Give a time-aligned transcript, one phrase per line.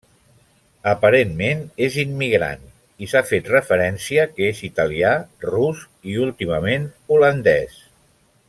[0.91, 2.63] Aparentment és immigrant,
[3.07, 5.15] i s'ha fet referència que és italià,
[5.51, 7.79] rus i, últimament, holandès.